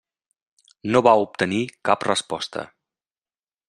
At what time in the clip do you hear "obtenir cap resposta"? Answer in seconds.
1.25-2.69